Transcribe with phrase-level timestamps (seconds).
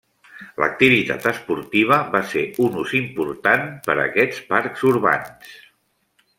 [0.61, 5.57] L'activitat esportiva va ser un ús important per a aquests parcs urbans.